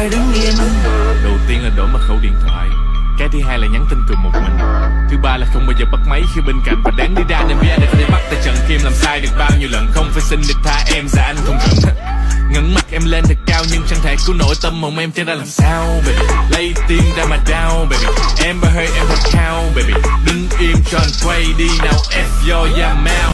[0.00, 0.54] ai đứng yên
[1.22, 2.68] Đầu tiên là đổi mật khẩu điện thoại.
[3.18, 4.58] Cái thứ hai là nhắn tin từ một mình.
[5.10, 6.82] Thứ ba là không bao giờ bắt máy khi bên cạnh.
[6.84, 9.28] Và đáng đi ra nên biết để bắt tay trận khi em làm sai được
[9.38, 9.86] bao nhiêu lần.
[9.92, 11.94] Không phải xin được tha em ra anh không cần.
[12.52, 15.12] Ngẩng mặt em lên thật cao nhưng chẳng thể cứu nổi tâm hồn em.
[15.12, 16.26] Trên ra làm sao, baby?
[16.50, 18.06] Lấy tim ra mà đau, baby.
[18.44, 19.92] Em và hơi em thật cao baby.
[20.26, 23.20] Đứng im cho anh quay đi nào, F your yeah mouth